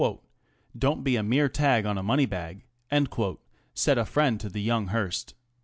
Don't 0.75 1.03
be 1.03 1.15
a 1.15 1.21
mere 1.21 1.47
tag 1.47 1.85
on 1.85 1.95
a 1.95 2.01
money 2.01 2.25
bag," 2.25 2.65
said 3.75 3.99
a 3.99 4.03
friend 4.07 4.39
to 4.39 4.49
the 4.49 4.61
young 4.63 4.87
Hearst. 4.87 5.35